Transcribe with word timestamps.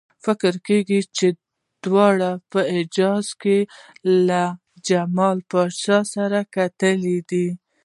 فکر 0.25 0.53
کېږي 0.67 0.99
چې 1.17 1.27
دواړو 1.83 2.31
په 2.51 2.59
حجاز 2.75 3.25
کې 3.41 3.57
له 4.27 4.43
جمال 4.87 5.37
پاشا 5.51 5.99
سره 6.13 6.39
کتلي 6.55 7.17
دي. 7.29 7.47